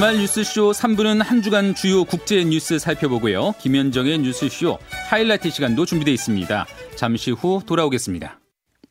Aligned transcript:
주말 0.00 0.16
뉴스쇼 0.16 0.70
3부는 0.70 1.22
한 1.22 1.42
주간 1.42 1.74
주요 1.74 2.04
국제 2.04 2.42
뉴스 2.42 2.78
살펴보고요. 2.78 3.52
김현정의 3.58 4.20
뉴스쇼 4.20 4.78
하이라이트 5.10 5.50
시간도 5.50 5.84
준비되어 5.84 6.14
있습니다. 6.14 6.66
잠시 6.96 7.32
후 7.32 7.60
돌아오겠습니다. 7.66 8.40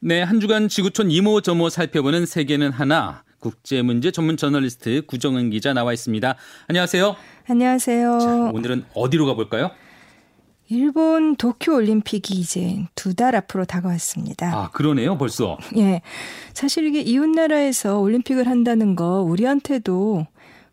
네, 0.01 0.21
한 0.21 0.39
주간 0.39 0.67
지구촌 0.67 1.09
이모저모 1.09 1.69
살펴보는 1.69 2.27
세계는 2.27 2.69
하나. 2.71 3.23
국제문제 3.39 4.11
전문 4.11 4.37
저널리스트 4.37 5.07
구정은 5.07 5.49
기자 5.49 5.73
나와 5.73 5.93
있습니다. 5.93 6.35
안녕하세요. 6.67 7.15
안녕하세요. 7.47 8.19
자, 8.19 8.51
오늘은 8.53 8.85
어디로 8.93 9.25
가볼까요? 9.25 9.71
일본 10.71 11.35
도쿄 11.37 11.73
올림픽이 11.73 12.35
이제 12.35 12.85
두 12.93 13.15
달 13.15 13.35
앞으로 13.35 13.65
다가왔습니다. 13.65 14.53
아, 14.55 14.69
그러네요, 14.69 15.17
벌써. 15.17 15.57
예. 15.75 16.03
사실 16.53 16.85
이게 16.85 17.01
이웃 17.01 17.25
나라에서 17.27 17.97
올림픽을 17.97 18.45
한다는 18.47 18.95
거 18.95 19.21
우리한테도 19.23 20.27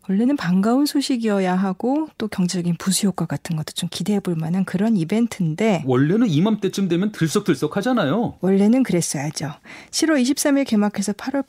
원래는 0.09 0.37
반가운 0.37 0.85
소식이어야 0.85 1.55
하고 1.55 2.07
또 2.17 2.27
경제적인 2.27 2.75
부수 2.77 3.07
효과 3.07 3.25
같은 3.25 3.55
것도 3.55 3.73
좀 3.73 3.89
기대해 3.91 4.19
볼 4.19 4.35
만한 4.35 4.63
그런 4.63 4.95
이벤트인데 4.95 5.83
원래는 5.85 6.27
이맘때쯤 6.27 6.87
되면 6.87 7.11
들썩들썩 7.11 7.75
하잖아요. 7.77 8.35
원래는 8.39 8.83
그랬어야죠. 8.83 9.51
7월 9.91 10.21
23일 10.21 10.65
개막해서 10.65 11.13
8월 11.13 11.45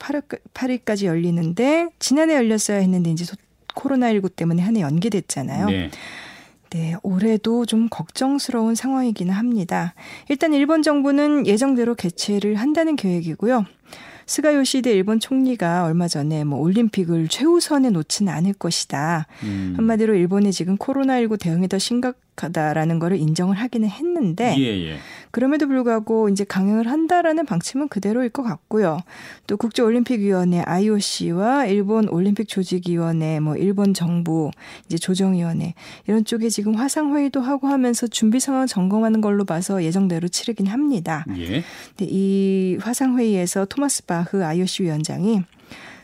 8일, 0.53 0.83
까지 0.83 1.05
열리는데 1.05 1.89
지난해 1.99 2.35
열렸어야 2.35 2.79
했는데 2.79 3.11
이제 3.11 3.25
코로나19 3.75 4.35
때문에 4.35 4.61
한 4.61 4.75
해 4.75 4.81
연기됐잖아요. 4.81 5.65
네. 5.67 5.91
네, 6.71 6.95
올해도 7.01 7.65
좀 7.65 7.87
걱정스러운 7.89 8.75
상황이기는 8.75 9.33
합니다. 9.33 9.95
일단 10.29 10.53
일본 10.53 10.83
정부는 10.83 11.47
예정대로 11.47 11.95
개최를 11.95 12.55
한다는 12.55 12.95
계획이고요. 12.95 13.65
스가 14.29 14.53
요시대 14.53 14.91
일본 14.91 15.19
총리가 15.19 15.85
얼마 15.85 16.07
전에 16.07 16.43
뭐 16.43 16.59
올림픽을 16.59 17.29
최우선에 17.29 17.89
놓지는 17.89 18.31
않을 18.31 18.53
것이다. 18.53 19.25
음. 19.41 19.73
한마디로 19.75 20.13
일본이 20.13 20.51
지금 20.51 20.77
코로나19 20.77 21.39
대응이 21.39 21.67
더 21.67 21.79
심각 21.79 22.15
하다라는 22.43 22.99
거를 22.99 23.17
인정을 23.17 23.55
하기는 23.55 23.87
했는데 23.87 24.55
예, 24.57 24.91
예. 24.91 24.97
그럼에도 25.31 25.67
불구하고 25.67 26.29
이제 26.29 26.43
강행을 26.43 26.87
한다라는 26.87 27.45
방침은 27.45 27.87
그대로일 27.87 28.29
것 28.29 28.43
같고요. 28.43 28.99
또 29.47 29.57
국제올림픽위원회 29.57 30.61
IOC와 30.61 31.65
일본 31.67 32.09
올림픽 32.09 32.47
조직위원회, 32.47 33.39
뭐 33.39 33.55
일본 33.55 33.93
정부 33.93 34.51
이제 34.85 34.97
조정위원회 34.97 35.73
이런 36.07 36.25
쪽에 36.25 36.49
지금 36.49 36.75
화상 36.75 37.15
회의도 37.15 37.41
하고 37.41 37.67
하면서 37.67 38.07
준비 38.07 38.39
상황 38.39 38.65
점검하는 38.67 39.21
걸로 39.21 39.45
봐서 39.45 39.83
예정대로 39.83 40.27
치르긴 40.27 40.67
합니다. 40.67 41.25
예. 41.37 41.63
근데 41.97 42.07
이 42.09 42.77
화상 42.81 43.17
회의에서 43.17 43.65
토마스 43.65 44.05
바흐 44.05 44.43
IOC 44.43 44.83
위원장이 44.83 45.43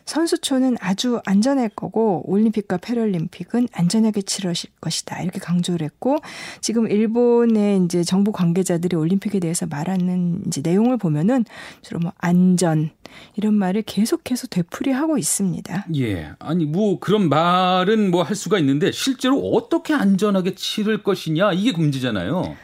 선수촌은 0.05 0.77
아주 0.79 1.19
안전할 1.25 1.69
거고 1.69 2.23
올림픽과 2.29 2.77
패럴림픽은 2.77 3.69
안전하게 3.71 4.21
치러질 4.21 4.69
것이다. 4.81 5.21
이렇게 5.21 5.39
강조를 5.39 5.85
했고 5.85 6.17
지금 6.61 6.89
일본의 6.89 7.83
이제 7.85 8.03
정부 8.03 8.31
관계자들이 8.31 8.95
올림픽에 8.95 9.39
대해서 9.39 9.65
말하는 9.65 10.41
이제 10.47 10.61
내용을 10.63 10.97
보면은 10.97 11.45
주로 11.81 11.99
뭐 11.99 12.11
안전 12.17 12.91
이런 13.35 13.53
말을 13.53 13.83
계속해서 13.83 14.47
되풀이하고 14.47 15.17
있습니다. 15.17 15.85
예. 15.95 16.31
아니 16.39 16.65
뭐 16.65 16.99
그런 16.99 17.29
말은 17.29 18.11
뭐 18.11 18.25
할 18.25 18.35
수가 18.35 18.57
있는데 18.59 18.91
실제로 18.91 19.39
어떻게 19.51 19.93
안전하게 19.93 20.55
치를 20.55 21.03
것이냐 21.03 21.53
이게 21.53 21.71
문제잖아요. 21.71 22.55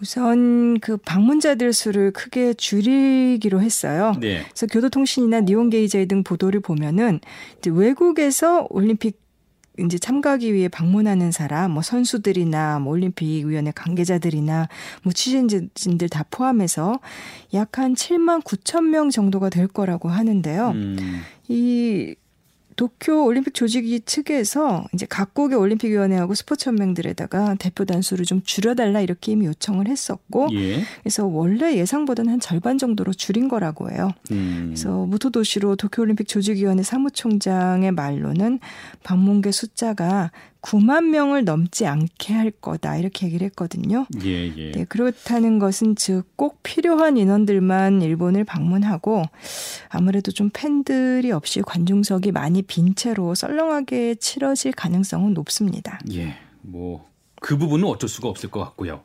우선 0.00 0.78
그 0.80 0.96
방문자들 0.98 1.72
수를 1.72 2.10
크게 2.12 2.54
줄이기로 2.54 3.60
했어요. 3.62 4.12
네. 4.20 4.42
그래서 4.44 4.66
교도통신이나 4.66 5.42
니온게이제 5.42 6.06
등 6.06 6.22
보도를 6.22 6.60
보면은 6.60 7.20
이제 7.58 7.70
외국에서 7.70 8.66
올림픽 8.70 9.20
이제 9.78 9.98
참가하기 9.98 10.54
위해 10.54 10.68
방문하는 10.68 11.32
사람, 11.32 11.72
뭐 11.72 11.82
선수들이나 11.82 12.78
뭐 12.78 12.94
올림픽 12.94 13.44
위원회 13.44 13.72
관계자들이나 13.72 14.68
뭐 15.02 15.12
취재진들 15.12 16.08
다 16.08 16.24
포함해서 16.30 16.98
약 17.52 17.78
한 17.78 17.94
7만 17.94 18.42
9천 18.42 18.84
명 18.84 19.10
정도가 19.10 19.50
될 19.50 19.68
거라고 19.68 20.08
하는데요. 20.08 20.70
음. 20.70 21.22
이 21.48 22.14
도쿄 22.76 23.24
올림픽 23.24 23.54
조직위 23.54 24.00
측에서 24.00 24.84
이제 24.92 25.06
각국의 25.06 25.58
올림픽 25.58 25.88
위원회하고 25.88 26.34
스포츠 26.34 26.68
연맹들에다가 26.68 27.54
대표 27.58 27.86
단수를 27.86 28.26
좀 28.26 28.42
줄여달라 28.44 29.00
이렇게 29.00 29.32
이미 29.32 29.46
요청을 29.46 29.88
했었고, 29.88 30.48
예. 30.52 30.82
그래서 31.00 31.26
원래 31.26 31.76
예상보다는 31.76 32.32
한 32.32 32.40
절반 32.40 32.76
정도로 32.76 33.14
줄인 33.14 33.48
거라고 33.48 33.90
해요. 33.90 34.10
음. 34.30 34.66
그래서 34.66 35.06
무토도시로 35.06 35.76
도쿄 35.76 36.02
올림픽 36.02 36.28
조직위원회 36.28 36.82
사무총장의 36.82 37.92
말로는 37.92 38.60
방문객 39.02 39.54
숫자가 39.54 40.30
9만 40.66 41.10
명을 41.10 41.44
넘지 41.44 41.86
않게 41.86 42.34
할 42.34 42.50
거다 42.50 42.96
이렇게 42.96 43.26
얘기를 43.26 43.44
했거든요. 43.46 44.06
예, 44.24 44.52
예. 44.56 44.72
네, 44.72 44.84
그렇다는 44.84 45.58
것은 45.58 45.96
즉 45.96 46.24
꼭 46.36 46.62
필요한 46.62 47.16
인원들만 47.16 48.02
일본을 48.02 48.44
방문하고 48.44 49.22
아무래도 49.88 50.32
좀 50.32 50.50
팬들이 50.52 51.30
없이 51.32 51.62
관중석이 51.62 52.32
많이 52.32 52.62
빈 52.62 52.94
채로 52.94 53.34
썰렁하게 53.34 54.16
치러질 54.16 54.72
가능성은 54.72 55.34
높습니다. 55.34 55.98
예, 56.12 56.36
뭐 56.62 57.16
그 57.40 57.56
부분은 57.56 57.86
어쩔 57.86 58.08
수가 58.08 58.28
없을 58.28 58.50
것 58.50 58.60
같고요. 58.60 59.02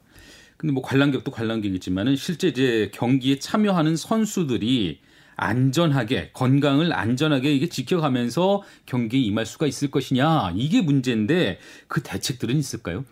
근데 0.57 0.73
뭐 0.73 0.83
관람객도 0.83 1.31
관람객이지만은 1.31 2.15
실제 2.15 2.47
이제 2.47 2.91
경기에 2.93 3.39
참여하는 3.39 3.95
선수들이 3.95 4.99
안전하게 5.41 6.29
건강을 6.33 6.93
안전하게 6.93 7.51
이게 7.51 7.67
지켜가면서 7.67 8.61
경기에 8.85 9.19
임할 9.21 9.47
수가 9.47 9.65
있을 9.65 9.89
것이냐 9.89 10.53
이게 10.55 10.81
문제인데 10.81 11.57
그 11.87 12.03
대책들은 12.03 12.55
있을까요? 12.55 13.03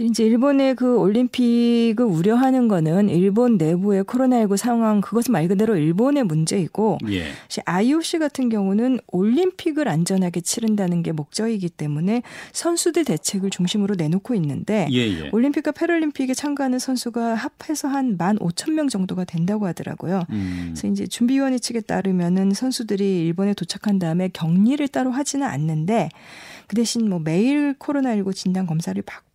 이제 0.00 0.24
일본의 0.24 0.76
그 0.76 0.96
올림픽을 0.98 2.04
우려하는 2.04 2.68
거는 2.68 3.08
일본 3.08 3.56
내부의 3.56 4.04
코로나19 4.04 4.56
상황 4.56 5.00
그것은 5.00 5.32
말 5.32 5.48
그대로 5.48 5.76
일본의 5.76 6.24
문제이고 6.24 6.98
예. 7.10 7.26
IOC 7.64 8.18
같은 8.18 8.48
경우는 8.48 9.00
올림픽을 9.08 9.88
안전하게 9.88 10.40
치른다는 10.40 11.02
게 11.02 11.12
목적이기 11.12 11.70
때문에 11.70 12.22
선수들 12.52 13.04
대책을 13.04 13.50
중심으로 13.50 13.96
내놓고 13.96 14.34
있는데 14.34 14.88
예예. 14.90 15.24
예. 15.24 15.30
올림픽과 15.32 15.72
패럴림픽에 15.72 16.34
참가하는 16.34 16.78
선수가 16.78 17.34
합해서 17.34 17.88
한만 17.88 18.38
오천 18.40 18.74
명 18.74 18.88
정도가 18.88 19.24
된다고 19.24 19.66
하더라고요. 19.66 20.24
음. 20.30 20.70
그래서 20.70 20.88
이제 20.88 21.06
준비위원회 21.06 21.58
측에 21.58 21.80
따르면은 21.80 22.52
선수들이 22.52 23.26
일본에 23.26 23.54
도착한 23.54 23.98
다음에 23.98 24.28
격리를 24.32 24.86
따로 24.88 25.10
하지는 25.10 25.46
않는데 25.46 26.08
그 26.66 26.76
대신 26.76 27.08
뭐 27.08 27.18
매일 27.18 27.74
코로나19 27.74 28.34
진단 28.34 28.66
검사를 28.66 29.00
받고 29.02 29.29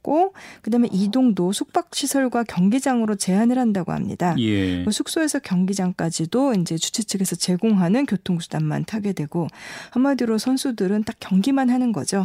그다음에 0.62 0.88
이동도 0.92 1.52
숙박 1.52 1.94
시설과 1.94 2.44
경기장으로 2.44 3.16
제한을 3.16 3.58
한다고 3.58 3.92
합니다. 3.92 4.36
예. 4.40 4.84
뭐 4.84 4.92
숙소에서 4.92 5.40
경기장까지도 5.40 6.54
이제 6.54 6.78
주최 6.78 7.04
측에서 7.04 7.36
제공하는 7.36 8.06
교통수단만 8.06 8.86
타게 8.86 9.14
되고 9.14 9.48
한마디로 9.92 10.38
선수들은 10.38 11.04
딱 11.04 11.16
경기만 11.20 11.70
하는 11.70 11.92
거죠. 11.92 12.24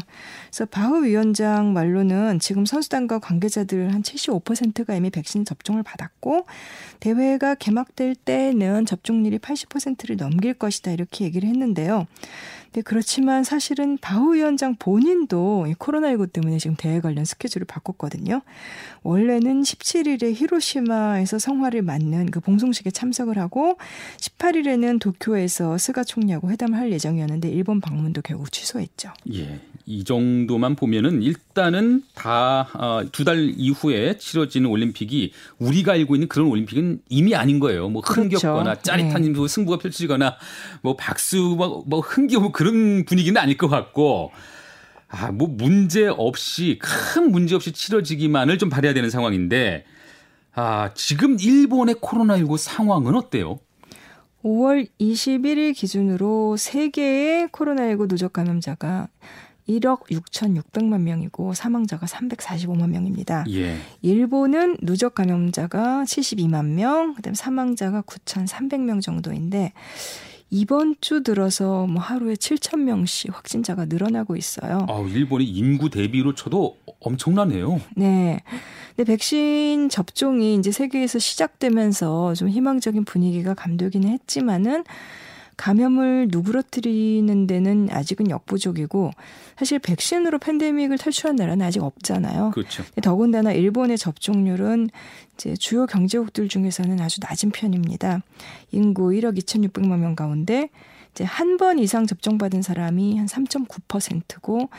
그래서 0.49 0.67
바흐 0.67 1.05
위원장 1.05 1.73
말로는 1.73 2.39
지금 2.41 2.67
선수단과 2.67 3.19
관계자들 3.21 3.93
한 3.93 4.03
75%가 4.03 4.95
이미 4.95 5.11
백신 5.11 5.45
접종을 5.45 5.83
받았고 5.83 6.47
대회가 7.01 7.55
개막될 7.55 8.15
때는 8.15 8.87
접종률이 8.87 9.39
80%를 9.39 10.17
넘길 10.17 10.55
것이다 10.55 10.91
이렇게 10.91 11.25
얘기를 11.25 11.49
했는데요. 11.49 12.07
네, 12.73 12.83
그렇지만 12.83 13.43
사실은 13.43 13.99
바우 14.01 14.35
위원장 14.35 14.77
본인도 14.77 15.67
이 15.69 15.75
코로나19 15.75 16.33
때문에 16.33 16.59
지금 16.59 16.77
대회 16.77 17.01
관련 17.01 17.25
스케줄을 17.25 17.65
바꿨거든요. 17.67 18.43
원래는 19.03 19.63
17일에 19.63 20.33
히로시마에서 20.35 21.41
성화를 21.41 21.83
맞는 21.83 22.31
그 22.31 22.39
봉송식에 22.39 22.91
참석을 22.91 23.39
하고 23.39 23.77
18일에는 24.19 25.01
도쿄에서 25.01 25.79
스가 25.79 26.05
총리하고 26.05 26.51
회담을 26.51 26.79
할 26.79 26.93
예정이었는데 26.93 27.49
일본 27.49 27.81
방문도 27.81 28.23
결국 28.23 28.53
취소했죠. 28.53 29.13
예. 29.33 29.61
이 29.91 30.05
정도만 30.05 30.77
보면은 30.77 31.21
일단은 31.21 32.05
다 32.15 32.69
두달 33.11 33.39
어, 33.39 33.41
이후에 33.41 34.19
치러지는 34.19 34.71
올림픽이 34.71 35.33
우리가 35.59 35.93
알고 35.95 36.15
있는 36.15 36.29
그런 36.29 36.47
올림픽은 36.47 37.01
이미 37.09 37.35
아닌 37.35 37.59
거예요. 37.59 37.89
뭐 37.89 38.01
흥겹거나 38.01 38.63
그렇죠. 38.63 38.83
짜릿한 38.83 39.23
네. 39.23 39.49
승부가 39.49 39.79
펼치거나 39.79 40.37
뭐 40.83 40.95
박수 40.95 41.57
뭐, 41.59 41.83
뭐 41.89 41.99
흥겨워 41.99 42.53
그런 42.53 43.05
분위기는 43.05 43.39
아닐 43.41 43.57
것 43.57 43.69
같고 43.69 44.31
아, 45.09 45.33
뭐 45.33 45.49
문제 45.49 46.07
없이 46.07 46.79
큰 46.81 47.33
문제 47.33 47.57
없이 47.57 47.73
치러지기만을 47.73 48.59
좀 48.59 48.69
바래야 48.69 48.95
되는 48.95 49.11
상황인데 49.11 49.85
아, 50.55 50.91
지금 50.95 51.37
일본의 51.41 51.97
코로나19 51.97 52.59
상황은 52.59 53.17
어때요? 53.17 53.59
5월 54.45 54.89
21일 55.01 55.75
기준으로 55.75 56.57
세계의 56.57 57.49
코로나19 57.49 58.09
누적 58.09 58.33
감염자가 58.33 59.09
1억 59.71 60.11
6,600만 60.11 61.01
명이고 61.03 61.55
사망자가 61.55 62.07
345만 62.07 62.89
명입니다. 62.91 63.45
예. 63.51 63.77
일본은 64.03 64.77
누적 64.83 65.15
감염자가 65.15 66.05
72만 66.05 66.67
명, 66.75 67.15
그다음에 67.15 67.35
사망자가 67.35 68.03
9,300명 68.03 69.01
정도인데 69.01 69.73
이번 70.53 70.97
주 71.01 71.23
들어서 71.23 71.87
뭐 71.87 72.03
하루에 72.03 72.35
7천 72.35 72.81
명씩 72.81 73.33
확진자가 73.33 73.85
늘어나고 73.85 74.37
있어요. 74.37 74.85
아, 74.89 75.01
일본이 75.09 75.45
인구 75.45 75.91
대비로 75.91 76.35
쳐도 76.35 76.77
엄청나네요. 76.99 77.81
네. 77.97 78.41
근데 78.97 79.13
백신 79.13 79.89
접종이 79.89 80.57
이제 80.57 80.73
세계에서 80.73 81.21
시작되면서 81.21 82.35
좀 82.35 82.49
희망적인 82.49 83.05
분위기가 83.05 83.55
감돌기는 83.55 84.09
했지만은 84.09 84.85
감염을 85.61 86.29
누그러뜨리는 86.31 87.47
데는 87.47 87.89
아직은 87.91 88.31
역부족이고 88.31 89.11
사실 89.59 89.79
백신으로 89.79 90.39
팬데믹을 90.39 90.97
탈출한 90.97 91.37
나라는 91.37 91.67
아직 91.67 91.83
없잖아요. 91.83 92.53
그렇죠. 92.53 92.83
더군다나 93.03 93.53
일본의 93.53 93.99
접종률은 93.99 94.89
이제 95.35 95.55
주요 95.57 95.85
경제국들 95.85 96.49
중에서는 96.49 96.99
아주 97.01 97.21
낮은 97.21 97.51
편입니다. 97.51 98.23
인구 98.73 99.11
1억 99.11 99.37
2,600만 99.37 99.99
명 99.99 100.17
가운데 100.17 100.71
이제 101.13 101.25
한 101.25 101.57
번 101.57 101.79
이상 101.79 102.07
접종받은 102.07 102.63
사람이 102.63 103.19
한 103.19 103.27
3.9%고 103.27 104.71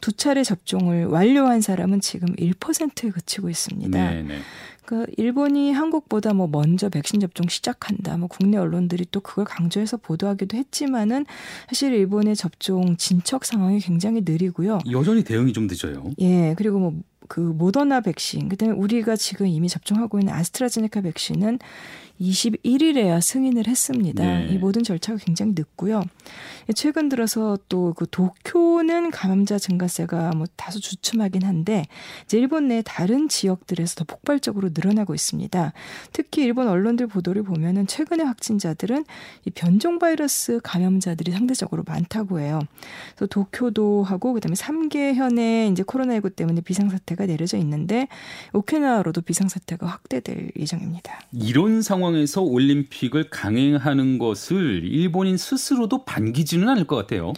두 0.00 0.12
차례 0.12 0.42
접종을 0.44 1.06
완료한 1.06 1.62
사람은 1.62 2.00
지금 2.00 2.28
1%에 2.36 3.10
그치고 3.10 3.48
있습니다. 3.48 3.98
네네. 4.10 4.22
네. 4.22 4.38
그 4.84 5.06
일본이 5.16 5.72
한국보다 5.72 6.32
뭐 6.34 6.46
먼저 6.46 6.88
백신 6.88 7.18
접종 7.20 7.48
시작한다. 7.48 8.16
뭐 8.18 8.28
국내 8.28 8.56
언론들이 8.56 9.06
또 9.10 9.20
그걸 9.20 9.44
강조해서 9.44 9.96
보도하기도 9.96 10.56
했지만은 10.56 11.26
사실 11.68 11.92
일본의 11.92 12.36
접종 12.36 12.96
진척 12.96 13.44
상황이 13.44 13.80
굉장히 13.80 14.22
느리고요. 14.24 14.78
여전히 14.92 15.24
대응이 15.24 15.52
좀 15.54 15.66
늦어요. 15.66 16.04
예. 16.20 16.54
그리고 16.56 16.78
뭐 16.78 16.92
그 17.28 17.40
모더나 17.40 18.00
백신, 18.00 18.48
그다음에 18.48 18.74
우리가 18.74 19.16
지금 19.16 19.46
이미 19.46 19.68
접종하고 19.68 20.18
있는 20.18 20.32
아스트라제네카 20.32 21.00
백신은 21.00 21.58
21일에야 22.20 23.20
승인을 23.20 23.66
했습니다. 23.66 24.24
네. 24.24 24.48
이 24.50 24.56
모든 24.56 24.82
절차가 24.82 25.18
굉장히 25.22 25.52
늦고요. 25.54 26.02
최근 26.74 27.08
들어서 27.08 27.58
또 27.68 27.92
그 27.96 28.06
도쿄는 28.10 29.10
감염자 29.10 29.58
증가세가 29.58 30.32
뭐 30.36 30.46
다소 30.56 30.78
주춤하긴 30.80 31.44
한데 31.44 31.86
이제 32.24 32.38
일본 32.38 32.68
내 32.68 32.82
다른 32.84 33.28
지역들에서 33.28 33.94
더 33.96 34.04
폭발적으로 34.04 34.70
늘어나고 34.72 35.14
있습니다. 35.14 35.72
특히 36.12 36.42
일본 36.42 36.68
언론들 36.68 37.06
보도를 37.06 37.42
보면은 37.42 37.86
최근의 37.86 38.26
확진자들은 38.26 39.04
이 39.46 39.50
변종 39.50 39.98
바이러스 39.98 40.60
감염자들이 40.62 41.32
상대적으로 41.32 41.84
많다고 41.86 42.40
해요. 42.40 42.60
그래서 43.14 43.26
도쿄도 43.26 44.02
하고 44.02 44.34
그다음에 44.34 44.54
3개 44.54 45.14
현에 45.14 45.68
이제 45.68 45.82
코로나19 45.82 46.36
때문에 46.36 46.60
비상사태 46.60 47.15
가 47.16 47.26
내려져 47.26 47.56
있는데 47.58 48.08
오키나와로도 48.52 49.22
비상사태가 49.22 49.86
확대될 49.86 50.52
예정입니다. 50.56 51.20
이런 51.32 51.82
상황 51.82 51.96
상황에서 51.96 52.42
올림픽을 52.42 53.30
강행하는 53.30 54.18
것을 54.18 54.84
일본인 54.84 55.36
스스로도 55.36 56.04
반기지는 56.04 56.68
않을 56.68 56.84
것 56.84 56.96
같아요. 56.96 57.32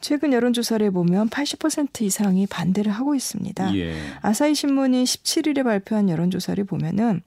최근 0.00 0.32
여론조사를 0.32 0.88
보면 0.92 1.28
80% 1.28 2.02
이상이 2.02 2.46
반대를 2.46 2.92
하고 2.92 3.14
있습니다. 3.14 3.74
예. 3.76 3.96
아사히 4.22 4.54
신문이 4.54 5.04
17일에 5.04 5.64
발표한 5.64 6.08
여론조사를 6.08 6.62
보면은 6.64 7.22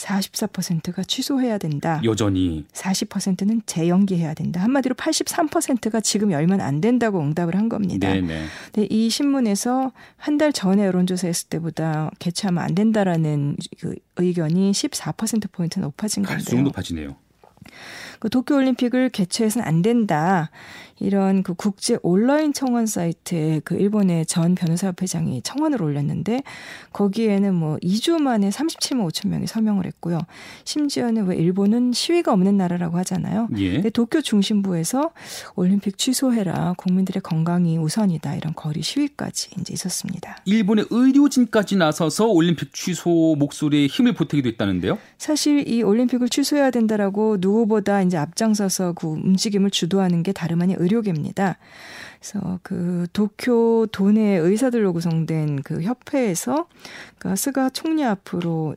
44%가 0.00 1.02
취소해야 1.04 1.58
된다. 1.58 2.00
여전히 2.04 2.64
40%는 2.72 3.62
재연기해야 3.66 4.34
된다. 4.34 4.60
한마디로 4.62 4.94
83%가 4.94 6.00
지금 6.00 6.32
열면 6.32 6.60
안 6.60 6.80
된다고 6.80 7.20
응답을 7.20 7.54
한 7.56 7.68
겁니다. 7.68 8.08
네네. 8.12 8.44
네, 8.72 8.86
이 8.90 9.10
신문에서 9.10 9.92
한 10.16 10.40
달 10.40 10.54
전에 10.54 10.86
여론조사했을 10.86 11.48
때보다 11.50 12.10
개최하면 12.18 12.64
안 12.64 12.74
된다라는 12.74 13.56
그 13.78 13.94
의견이 14.16 14.72
14% 14.72 15.52
포인트 15.52 15.78
높아진 15.80 16.22
건데요. 16.22 16.36
갈수록 16.36 16.62
높아지네요. 16.62 17.16
그 18.20 18.30
도쿄 18.30 18.56
올림픽을 18.56 19.10
개최해서는 19.10 19.66
안 19.66 19.82
된다. 19.82 20.50
이런 21.00 21.42
그 21.42 21.54
국제 21.54 21.98
온라인 22.02 22.52
청원 22.52 22.86
사이트에 22.86 23.62
그 23.64 23.74
일본의 23.74 24.26
전 24.26 24.54
변호사협 24.54 25.00
회장이 25.00 25.40
청원을 25.42 25.82
올렸는데 25.82 26.42
거기에는 26.92 27.54
뭐 27.54 27.78
2주 27.78 28.20
만에 28.20 28.50
37만 28.50 29.08
5천 29.08 29.28
명이 29.28 29.46
서명을 29.46 29.86
했고요. 29.86 30.20
심지어는 30.64 31.26
왜 31.26 31.36
일본은 31.36 31.92
시위가 31.92 32.32
없는 32.32 32.58
나라라고 32.58 32.98
하잖아요. 32.98 33.48
예. 33.56 33.72
근데 33.74 33.90
도쿄 33.90 34.20
중심부에서 34.20 35.10
올림픽 35.56 35.96
취소해라. 35.96 36.74
국민들의 36.76 37.22
건강이 37.22 37.78
우선이다. 37.78 38.36
이런 38.36 38.52
거리 38.54 38.82
시위까지 38.82 39.50
이제 39.58 39.72
있었습니다. 39.72 40.36
일본의 40.44 40.86
의료진까지 40.90 41.76
나서서 41.76 42.26
올림픽 42.26 42.74
취소 42.74 43.36
목소리에 43.38 43.86
힘을 43.86 44.12
보태기도 44.12 44.50
했다는데요. 44.50 44.98
사실 45.16 45.66
이 45.66 45.82
올림픽을 45.82 46.28
취소해야 46.28 46.70
된다라고 46.70 47.38
누구보다 47.40 48.02
이제 48.02 48.18
앞장서서 48.18 48.92
그 48.92 49.06
움직임을 49.06 49.70
주도하는 49.70 50.22
게 50.22 50.32
다름 50.32 50.60
아닌 50.60 50.76
의 50.78 50.89
료계입니다. 50.90 51.58
그래서 52.18 52.60
그 52.62 53.06
도쿄 53.12 53.86
도내 53.90 54.36
의사들로 54.36 54.92
구성된 54.92 55.62
그 55.62 55.82
협회에서 55.82 56.68
그 57.18 57.34
스가 57.36 57.70
총리 57.70 58.04
앞으로 58.04 58.74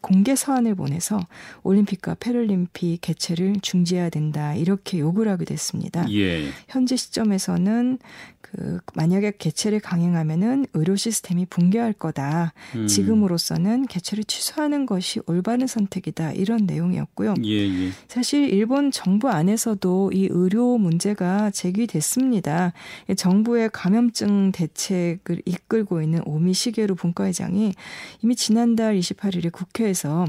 공개 0.00 0.34
서한을 0.34 0.74
보내서 0.74 1.20
올림픽과 1.62 2.16
패럴림픽 2.20 3.00
개최를 3.00 3.56
중지해야 3.62 4.10
된다 4.10 4.54
이렇게 4.54 4.98
요구를 4.98 5.30
하게 5.30 5.44
됐습니다. 5.44 6.10
예. 6.12 6.48
현재 6.68 6.96
시점에서는 6.96 7.98
그 8.40 8.80
만약에 8.94 9.34
개최를 9.38 9.80
강행하면은 9.80 10.66
의료 10.74 10.96
시스템이 10.96 11.46
붕괴할 11.46 11.92
거다. 11.92 12.52
음. 12.74 12.86
지금으로서는 12.86 13.86
개최를 13.86 14.24
취소하는 14.24 14.86
것이 14.86 15.20
올바른 15.26 15.66
선택이다. 15.66 16.32
이런 16.32 16.66
내용이었고요. 16.66 17.34
예, 17.44 17.50
예. 17.50 17.90
사실 18.08 18.48
일본 18.48 18.90
정부 18.90 19.28
안에서도 19.28 20.10
이 20.12 20.28
의료 20.30 20.78
문제가 20.78 21.50
제기됐습니다. 21.50 22.72
정부의 23.16 23.70
감염증 23.72 24.52
대책을 24.52 25.42
이끌고 25.44 26.02
있는 26.02 26.20
오미 26.24 26.54
시게루 26.54 26.96
분과회장이 26.96 27.74
이미 28.22 28.36
지난달 28.36 28.98
28일에 28.98 29.52
국회 29.52 29.89
에서 29.90 30.26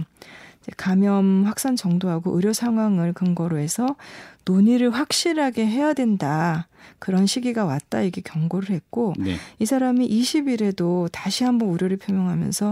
감염 0.78 1.46
확산 1.46 1.76
정도하고 1.76 2.36
의료 2.36 2.54
상황을 2.54 3.14
근거로 3.14 3.58
해서 3.58 3.96
논의를 4.46 4.92
확실하게 4.92 5.66
해야 5.66 5.94
된다. 5.94 6.68
그런 7.00 7.26
시기가 7.26 7.66
왔다 7.66 8.02
이게 8.02 8.22
경고를 8.22 8.70
했고 8.70 9.14
네. 9.18 9.38
이 9.60 9.66
사람이 9.66 10.08
20일에도 10.08 11.10
다시 11.12 11.44
한번 11.44 11.70
우려를 11.70 11.98
표명하면서 11.98 12.72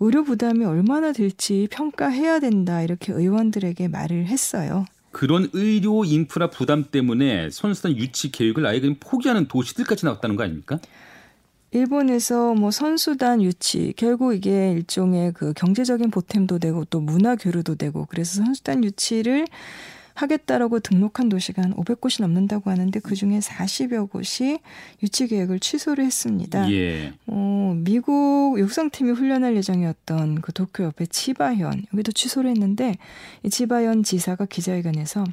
의료 0.00 0.24
부담이 0.24 0.64
얼마나 0.64 1.12
될지 1.12 1.68
평가해야 1.70 2.40
된다 2.40 2.82
이렇게 2.82 3.12
의원들에게 3.12 3.88
말을 3.88 4.26
했어요. 4.26 4.86
그런 5.10 5.48
의료 5.54 6.04
인프라 6.04 6.50
부담 6.50 6.84
때문에 6.90 7.50
선수단 7.50 7.96
유치 7.96 8.30
계획을 8.30 8.66
아예 8.66 8.80
그냥 8.80 8.96
포기하는 9.00 9.48
도시들까지 9.48 10.04
나왔다는 10.04 10.36
거 10.36 10.44
아닙니까? 10.44 10.78
일본에서 11.76 12.54
뭐 12.54 12.70
선수단 12.70 13.42
유치 13.42 13.92
결국 13.96 14.34
이게 14.34 14.72
일종의 14.72 15.32
그 15.34 15.52
경제적인 15.52 16.10
보탬도 16.10 16.58
되고 16.58 16.86
또 16.86 17.00
문화 17.00 17.36
교류도 17.36 17.74
되고 17.74 18.06
그래서 18.06 18.42
선수단 18.42 18.82
유치를 18.82 19.46
하겠다라고 20.14 20.80
등록한 20.80 21.28
도시가 21.28 21.60
한 21.60 21.74
500곳이 21.74 22.22
넘는다고 22.22 22.70
하는데 22.70 22.98
그 23.00 23.14
중에 23.14 23.38
40여 23.40 24.08
곳이 24.08 24.58
유치 25.02 25.26
계획을 25.26 25.60
취소를 25.60 26.06
했습니다. 26.06 26.72
예. 26.72 27.12
어, 27.26 27.74
미국 27.76 28.58
육상팀이 28.58 29.10
훈련할 29.10 29.54
예정이었던 29.56 30.40
그 30.40 30.52
도쿄 30.54 30.84
옆에 30.84 31.04
치바현 31.04 31.84
여기도 31.92 32.12
취소를 32.12 32.48
했는데 32.50 32.96
이 33.42 33.50
치바현 33.50 34.02
지사가 34.02 34.46
기자회견에서 34.46 35.24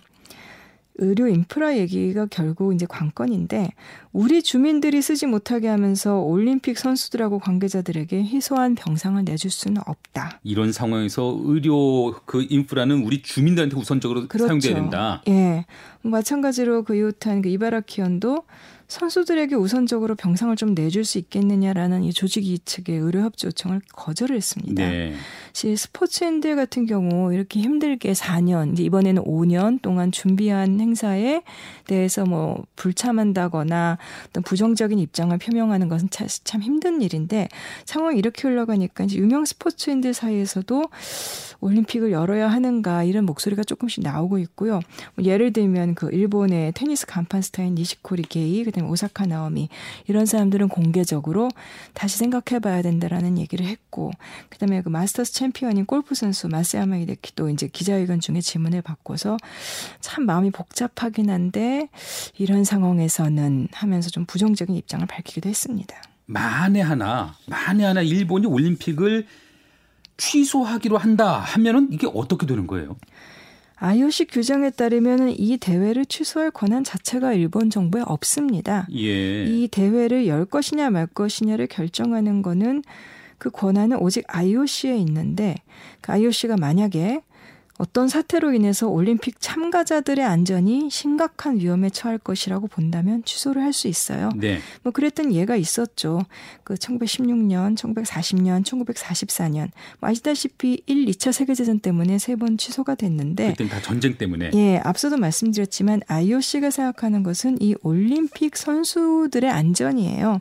의료 0.96 1.28
인프라 1.28 1.76
얘기가 1.78 2.28
결국 2.30 2.74
이제 2.74 2.86
관건인데 2.86 3.72
우리 4.12 4.44
주민들이 4.44 5.02
쓰지 5.02 5.26
못하게 5.26 5.68
하면서 5.68 6.20
올림픽 6.20 6.78
선수들하고 6.78 7.40
관계자들에게 7.40 8.24
희소한 8.24 8.76
병상을 8.76 9.24
내줄 9.24 9.50
수는 9.50 9.82
없다. 9.86 10.40
이런 10.44 10.72
상황에서 10.72 11.40
의료 11.44 12.14
그 12.26 12.46
인프라는 12.48 13.04
우리 13.04 13.22
주민들한테 13.24 13.76
우선적으로 13.76 14.28
그렇죠. 14.28 14.48
사용돼야 14.48 14.76
된다. 14.76 15.24
예. 15.28 15.66
마찬가지로 16.04 16.84
그 16.84 16.96
이웃한 16.96 17.42
그 17.42 17.50
이바라키현도 17.50 18.44
선수들에게 18.94 19.56
우선적으로 19.56 20.14
병상을 20.14 20.56
좀 20.56 20.76
내줄 20.76 21.04
수 21.04 21.18
있겠느냐라는 21.18 22.04
이 22.04 22.14
조직이 22.14 22.60
측의 22.60 23.00
의료 23.00 23.22
협조 23.22 23.48
요청을 23.48 23.82
거절을 23.92 24.36
했습니다. 24.36 24.88
네. 24.88 25.14
스포츠인들 25.54 26.56
같은 26.56 26.86
경우 26.86 27.34
이렇게 27.34 27.60
힘들게 27.60 28.14
4년, 28.14 28.74
이제 28.74 28.84
이번에는 28.84 29.24
5년 29.24 29.82
동안 29.82 30.12
준비한 30.12 30.80
행사에 30.80 31.42
대해서 31.86 32.26
뭐 32.26 32.64
불참한다거나 32.76 33.98
어떤 34.28 34.44
부정적인 34.44 35.00
입장을 35.00 35.36
표명하는 35.38 35.90
것은 35.90 36.10
참 36.44 36.62
힘든 36.62 37.02
일인데 37.02 37.50
상황이 37.86 38.20
이렇게 38.20 38.48
흘러가니까 38.48 39.06
이제 39.06 39.18
유명 39.18 39.46
스포츠인들 39.46 40.14
사이에서도 40.14 40.84
올림픽을 41.62 42.12
열어야 42.12 42.48
하는가 42.50 43.04
이런 43.04 43.26
목소리가 43.26 43.64
조금씩 43.64 44.04
나오고 44.04 44.38
있고요. 44.40 44.82
뭐 45.16 45.26
예를 45.26 45.54
들면 45.54 45.96
그 45.96 46.10
일본의 46.12 46.74
테니스 46.74 47.08
간판 47.08 47.42
스타인 47.42 47.76
니시코리 47.76 48.24
게이 48.24 48.64
그다음 48.64 48.83
에 48.84 48.86
그다음에 48.86 48.90
오사카 48.90 49.26
나오미 49.26 49.70
이런 50.08 50.26
사람들은 50.26 50.68
공개적으로 50.68 51.50
다시 51.94 52.18
생각해봐야 52.18 52.82
된다라는 52.82 53.38
얘기를 53.38 53.66
했고 53.66 54.12
그다음에 54.50 54.82
그 54.82 54.90
마스터스 54.90 55.34
챔피언인 55.34 55.86
골프 55.86 56.14
선수 56.16 56.48
마스야마 56.48 56.98
히데키도 56.98 57.50
이제 57.50 57.68
기자회견 57.68 58.20
중에 58.20 58.42
질문을 58.42 58.82
받고서 58.82 59.38
참 60.02 60.26
마음이 60.26 60.52
복잡하긴 60.52 61.30
한데 61.30 61.90
이런 62.38 62.64
상황에서는 62.64 63.70
하면서 63.72 64.10
좀 64.10 64.26
부정적인 64.26 64.76
입장을 64.76 65.06
밝히기도 65.08 65.50
했습니다. 65.50 65.96
만에 66.26 66.82
하나 66.82 67.36
만에 67.48 67.84
하나 67.84 68.02
일본이 68.02 68.46
올림픽을 68.46 69.26
취소하기로 70.18 70.98
한다 70.98 71.40
하면은 71.40 71.90
이게 71.92 72.08
어떻게 72.14 72.46
되는 72.46 72.68
거예요? 72.68 72.96
IOC 73.76 74.26
규정에 74.26 74.70
따르면 74.70 75.30
이 75.38 75.58
대회를 75.58 76.06
취소할 76.06 76.52
권한 76.52 76.84
자체가 76.84 77.34
일본 77.34 77.70
정부에 77.70 78.02
없습니다. 78.06 78.88
예. 78.94 79.46
이 79.46 79.68
대회를 79.68 80.28
열 80.28 80.46
것이냐 80.46 80.90
말 80.90 81.08
것이냐를 81.08 81.68
결정하는 81.68 82.42
거는 82.42 82.84
그 83.38 83.50
권한은 83.50 83.98
오직 83.98 84.24
IOC에 84.28 84.96
있는데 84.98 85.56
그 86.02 86.12
IOC가 86.14 86.56
만약에 86.56 87.22
어떤 87.80 88.08
사태로 88.08 88.54
인해서 88.54 88.88
올림픽 88.88 89.42
참가자들의 89.42 90.24
안전이 90.24 90.90
심각한 90.92 91.60
위험에 91.60 91.90
처할 91.90 92.18
것이라고 92.20 92.68
본다면 92.68 93.24
취소를 93.26 93.62
할 93.64 93.74
수 93.74 93.88
있어요. 93.88 94.30
네. 94.36 94.60
뭐 94.84 94.94
그랬던 94.94 95.34
예가 95.34 95.56
있었죠. 95.56 96.22
그 96.64 96.76
1916년, 96.76 97.76
1940년, 97.76 98.64
1944년 98.64 99.70
뭐 100.00 100.10
아시다시피 100.12 100.84
1, 100.86 101.06
2차 101.08 101.32
세계대전 101.32 101.80
때문에 101.80 102.20
세 102.20 102.36
번 102.36 102.58
취소가 102.58 102.94
됐는데 102.96 103.52
그때는 103.52 103.72
다 103.72 103.82
전쟁 103.82 104.16
때문에. 104.18 104.52
예, 104.54 104.78
앞서도 104.84 105.18
말씀드렸지만 105.18 106.02
IOC가 106.08 106.70
생각하는 106.70 107.24
것은 107.24 107.58
이 107.62 107.76
올림픽 107.82 108.56
선수들의 108.58 109.50
안전이에요. 109.50 110.40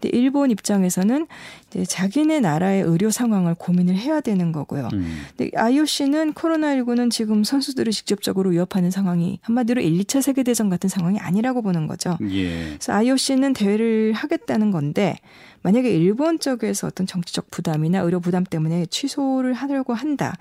근데 0.00 0.16
일본 0.16 0.50
입장에서는 0.50 1.26
이제 1.68 1.84
자기네 1.84 2.40
나라의 2.40 2.82
의료 2.82 3.10
상황을 3.10 3.54
고민을 3.54 3.96
해야 3.96 4.20
되는 4.20 4.52
거고요. 4.52 4.88
음. 4.92 5.22
근데 5.36 5.56
IOC는 5.56 6.34
코로나19는 6.34 7.10
지금 7.10 7.44
선수들을 7.44 7.92
직접적으로 7.92 8.50
위협하는 8.50 8.90
상황이 8.90 9.38
한마디로 9.42 9.80
1, 9.80 9.98
2차 10.00 10.22
세계 10.22 10.42
대전 10.42 10.68
같은 10.68 10.88
상황이 10.88 11.18
아니라고 11.18 11.62
보는 11.62 11.86
거죠. 11.86 12.18
예. 12.30 12.74
그래서 12.74 12.92
IOC는 12.92 13.52
대회를 13.54 14.12
하겠다는 14.12 14.70
건데 14.70 15.16
만약에 15.62 15.90
일본 15.90 16.38
쪽에서 16.38 16.86
어떤 16.86 17.06
정치적 17.08 17.50
부담이나 17.50 17.98
의료 18.00 18.20
부담 18.20 18.44
때문에 18.44 18.86
취소를 18.86 19.52
하려고 19.52 19.94
한다. 19.94 20.36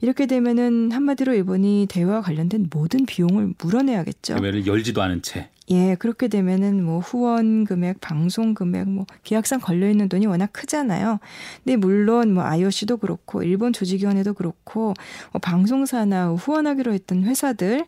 이렇게 0.00 0.26
되면은 0.26 0.92
한마디로 0.92 1.34
일본이 1.34 1.86
대회와 1.88 2.20
관련된 2.20 2.68
모든 2.72 3.04
비용을 3.04 3.54
물어내야겠죠. 3.58 4.36
대회를 4.36 4.66
열지도 4.66 5.02
않은 5.02 5.22
채. 5.22 5.48
예, 5.70 5.96
그렇게 5.96 6.28
되면은 6.28 6.82
뭐 6.82 6.98
후원 7.00 7.64
금액, 7.64 8.00
방송 8.00 8.54
금액, 8.54 8.88
뭐 8.88 9.04
계약상 9.24 9.60
걸려 9.60 9.88
있는 9.90 10.08
돈이 10.08 10.26
워낙 10.26 10.50
크잖아요. 10.52 11.18
근데 11.64 11.76
물론 11.76 12.32
뭐 12.32 12.44
IOC도 12.44 12.96
그렇고 12.96 13.42
일본 13.42 13.72
조직위원회도 13.72 14.34
그렇고 14.34 14.94
뭐 15.32 15.40
방송사나 15.42 16.30
후원하기로 16.30 16.92
했던 16.92 17.24
회사들 17.24 17.84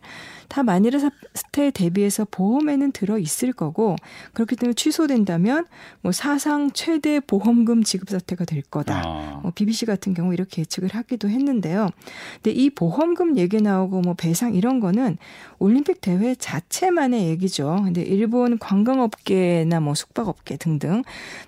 다 0.47 0.63
만일의 0.63 0.99
사태에 1.33 1.71
대비해서 1.71 2.27
보험에는 2.29 2.91
들어 2.91 3.17
있을 3.17 3.53
거고 3.53 3.95
그렇기 4.33 4.57
때문에 4.57 4.73
취소된다면 4.73 5.65
뭐 6.01 6.11
사상 6.11 6.71
최대 6.71 7.21
보험금 7.21 7.83
지급 7.83 8.09
사태가 8.09 8.45
될 8.45 8.61
거다. 8.61 9.01
아. 9.05 9.39
뭐 9.41 9.51
BBC 9.55 9.85
같은 9.85 10.13
경우 10.13 10.33
이렇게 10.33 10.61
예측을 10.61 10.89
하기도 10.91 11.29
했는데요. 11.29 11.89
근데 12.35 12.51
이 12.51 12.69
보험금 12.69 13.37
얘기 13.37 13.61
나오고 13.61 14.01
뭐 14.01 14.13
배상 14.13 14.53
이런 14.53 14.81
거는 14.81 15.17
올림픽 15.57 16.01
대회 16.01 16.35
자체만의 16.35 17.29
얘기죠. 17.29 17.70
근데 17.83 18.01
일본 18.01 18.57
관광업계나 18.59 19.79
뭐 19.79 19.95
숙박업계 19.95 20.57
등등 20.57 21.03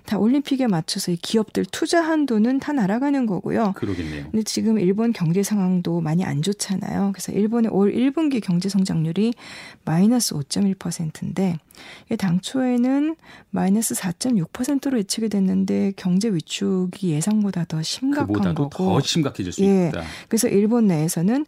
다 0.06 0.18
올림픽에 0.18 0.66
맞춰서 0.66 1.12
이 1.12 1.16
기업들 1.16 1.64
투자한 1.66 2.26
돈은 2.26 2.60
다 2.60 2.72
날아가는 2.72 3.26
거고요. 3.26 3.72
그러겠네요. 3.76 4.24
근데 4.30 4.42
지금 4.44 4.78
일본 4.78 5.12
경제 5.12 5.42
상황도 5.42 6.00
많이 6.00 6.24
안 6.24 6.42
좋잖아요. 6.42 7.12
그래서 7.12 7.32
일본의 7.32 7.70
올 7.70 7.92
1분기 7.92 8.40
경제 8.42 8.68
성장 8.68 8.94
성장률이 8.94 9.34
마이너스 9.84 10.34
5.1%인데 10.34 11.58
당초에는 12.16 13.16
마이너스 13.50 13.94
4.6%로 13.94 14.98
예측이 14.98 15.28
됐는데 15.28 15.92
경제 15.96 16.28
위축이 16.28 17.10
예상보다 17.10 17.64
더 17.64 17.82
심각한 17.82 18.54
거고 18.54 18.70
더 18.70 19.00
심각해질 19.00 19.52
수 19.52 19.64
예, 19.64 19.88
있다. 19.88 20.02
그래서 20.28 20.48
일본 20.48 20.86
내에서는 20.86 21.46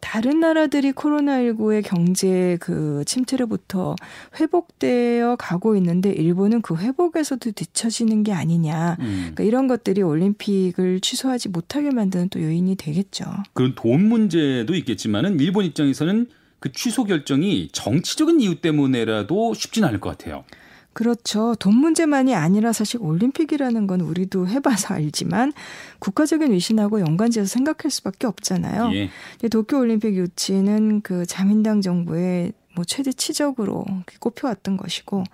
다른 0.00 0.40
나라들이 0.40 0.92
코로나19의 0.92 1.82
경제 1.84 2.56
그 2.60 3.02
침체로부터 3.06 3.96
회복되어 4.38 5.36
가고 5.36 5.76
있는데 5.76 6.10
일본은 6.10 6.62
그 6.62 6.76
회복에서도 6.76 7.50
뒤처지는 7.52 8.22
게 8.22 8.32
아니냐. 8.32 8.96
음. 9.00 9.16
그러니까 9.20 9.44
이런 9.44 9.68
것들이 9.68 10.02
올림픽을 10.02 11.00
취소하지 11.00 11.48
못하게 11.48 11.90
만드는 11.90 12.28
또 12.28 12.42
요인이 12.42 12.76
되겠죠. 12.76 13.24
그런 13.52 13.74
돈 13.74 14.08
문제도 14.08 14.74
있겠지만은 14.74 15.38
일본 15.40 15.64
입장에서는 15.64 16.26
그 16.60 16.70
취소 16.72 17.04
결정이 17.04 17.70
정치적인 17.72 18.40
이유 18.40 18.60
때문에라도 18.60 19.54
쉽진 19.54 19.84
않을 19.84 19.98
것 19.98 20.10
같아요. 20.10 20.44
그렇죠. 20.92 21.54
돈 21.58 21.76
문제만이 21.76 22.34
아니라 22.34 22.72
사실 22.72 23.00
올림픽이라는 23.00 23.86
건 23.86 24.00
우리도 24.00 24.48
해봐서 24.48 24.94
알지만 24.94 25.52
국가적인 26.00 26.52
위신하고 26.52 27.00
연관지어서 27.00 27.48
생각할 27.48 27.90
수밖에 27.90 28.26
없잖아요. 28.26 28.90
예. 28.94 29.10
도쿄올림픽 29.48 30.16
유치는 30.16 31.02
그 31.02 31.26
자민당 31.26 31.80
정부의 31.80 32.52
뭐 32.74 32.84
최대 32.84 33.12
치적으로 33.12 33.84
꼽혀왔던 34.20 34.76
것이고 34.76 35.24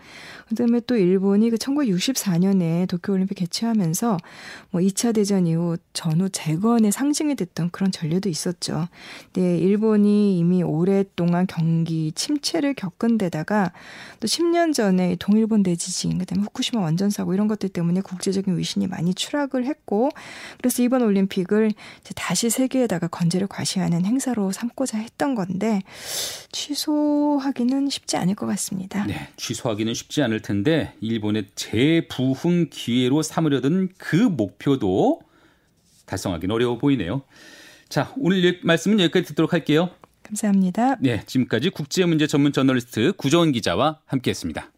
그다음에 0.49 0.81
또 0.87 0.97
일본이 0.97 1.51
그 1.51 1.57
1964년에 1.57 2.89
도쿄올림픽 2.89 3.37
개최하면서 3.37 4.17
뭐 4.71 4.81
2차 4.81 5.15
대전 5.15 5.47
이후 5.47 5.77
전후 5.93 6.31
재건의 6.31 6.93
상징이 6.93 7.35
됐던 7.35 7.71
그런 7.71 7.93
전례도 7.93 8.29
있었죠. 8.29 8.89
근데 9.33 9.59
일본이 9.59 10.39
이미 10.39 10.63
오랫동안 10.63 11.47
경기 11.47 12.13
침체를 12.13 12.75
겪은 12.75 13.19
데다가 13.19 13.73
또 14.21 14.27
10년 14.27 14.73
전에 14.73 15.17
동일본 15.19 15.63
대지진 15.63 16.19
그다음에 16.19 16.45
후쿠시마 16.45 16.81
원전 16.81 17.11
사고 17.11 17.35
이런 17.35 17.49
것들 17.49 17.69
때문에 17.69 18.01
국제적인 18.01 18.57
위신이 18.57 18.87
많이 18.87 19.13
추락을 19.13 19.67
했고 19.67 20.09
그래서 20.59 20.83
이번 20.83 21.03
올림픽을 21.03 21.73
이제 22.01 22.15
다시 22.15 22.49
세계에다가 22.49 23.09
건재를 23.09 23.47
과시하는 23.47 24.07
행사로 24.07 24.53
삼고자 24.53 24.99
했던 24.99 25.35
건데 25.35 25.83
취소하기는 27.27 27.91
쉽지 27.91 28.17
않을 28.17 28.35
것 28.35 28.47
같습니다. 28.47 29.05
네, 29.07 29.29
취소하기는 29.37 29.93
쉽지 29.95 30.23
않을 30.23 30.41
텐데 30.41 30.95
일본의 31.01 31.47
재부흥 31.57 32.69
기회로 32.71 33.23
삼으려던 33.23 33.91
그 33.99 34.17
목표도 34.17 35.21
달성하기는 36.07 36.55
어려워 36.55 36.79
보이네요. 36.79 37.23
자, 37.89 38.13
오늘 38.17 38.61
말씀은 38.63 39.01
여기까지 39.01 39.27
듣도록 39.27 39.53
할게요. 39.53 39.91
감사합니다. 40.23 40.97
네, 41.01 41.23
지금까지 41.27 41.71
국제문제 41.71 42.27
전문 42.27 42.53
저널리스트 42.53 43.13
구정은 43.17 43.53
기자와 43.53 44.01
함께했습니다. 44.07 44.71